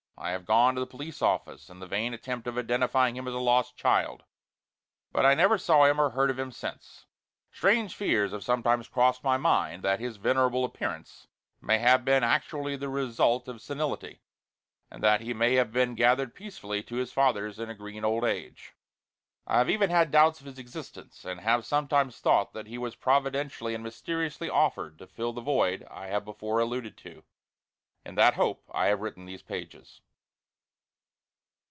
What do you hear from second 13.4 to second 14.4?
of senility,